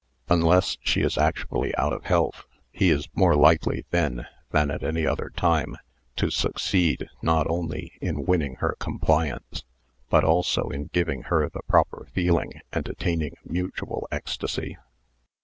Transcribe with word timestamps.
Unless 0.29 0.77
she 0.81 1.01
is 1.01 1.15
actually 1.15 1.75
out 1.75 1.93
of 1.93 2.05
health 2.05 2.45
he 2.71 2.89
is 2.89 3.07
more 3.13 3.35
likely 3.35 3.85
then 3.91 4.25
than 4.49 4.71
at 4.71 4.81
any 4.81 5.05
other 5.05 5.29
time 5.29 5.75
to 6.15 6.31
succeed 6.31 7.07
not 7.21 7.45
only 7.47 7.91
in 8.01 8.25
winning 8.25 8.55
her 8.55 8.75
compliance, 8.79 9.63
but 10.09 10.23
also 10.23 10.69
in 10.69 10.85
giving 10.85 11.21
her 11.29 11.47
the 11.51 11.61
proper 11.67 12.07
feeling 12.13 12.51
and 12.73 12.89
attaining 12.89 13.35
mutual 13.45 14.07
ecstasy. 14.11 14.75